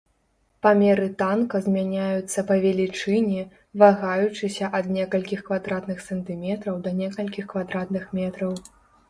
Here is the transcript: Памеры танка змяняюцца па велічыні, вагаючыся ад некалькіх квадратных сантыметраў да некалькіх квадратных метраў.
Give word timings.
Памеры 0.65 1.09
танка 1.19 1.59
змяняюцца 1.65 2.39
па 2.51 2.55
велічыні, 2.63 3.41
вагаючыся 3.83 4.71
ад 4.79 4.89
некалькіх 4.97 5.45
квадратных 5.51 6.03
сантыметраў 6.09 6.83
да 6.89 6.97
некалькіх 7.05 7.45
квадратных 7.55 8.11
метраў. 8.23 8.51